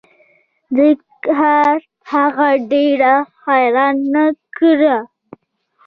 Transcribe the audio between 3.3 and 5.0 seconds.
حیرانه نه کړه